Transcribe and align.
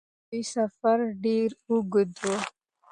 د 0.03 0.03
دوی 0.27 0.43
سفر 0.53 0.99
ډېر 1.23 1.49
اوږد 1.71 2.11
و. 2.21 2.25